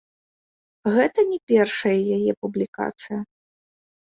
[0.95, 3.19] Гэта не першая яе публікацыя.